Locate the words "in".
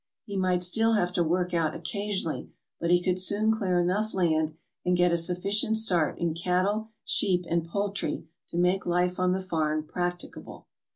6.17-6.33